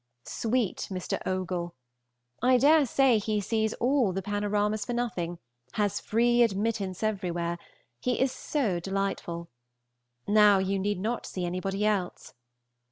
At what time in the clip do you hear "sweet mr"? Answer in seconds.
0.25-1.19